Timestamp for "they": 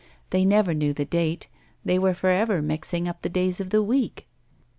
0.31-0.45, 1.85-1.99